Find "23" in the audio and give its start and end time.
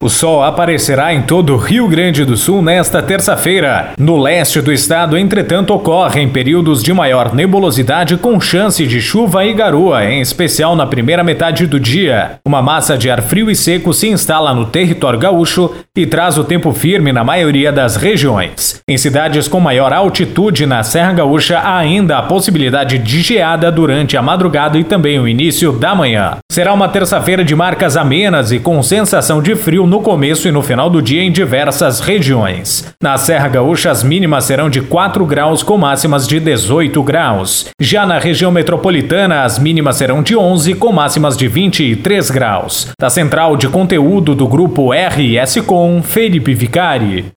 41.48-42.30